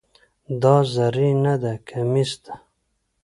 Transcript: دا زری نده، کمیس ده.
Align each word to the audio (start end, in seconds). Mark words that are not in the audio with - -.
دا 0.61 0.75
زری 0.93 1.29
نده، 1.43 1.73
کمیس 1.87 2.31
ده. 2.43 2.53